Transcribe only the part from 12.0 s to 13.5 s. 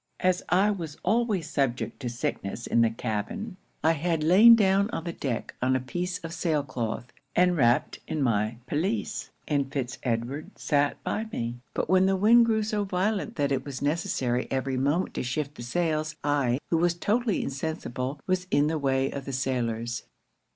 the wind grew so violent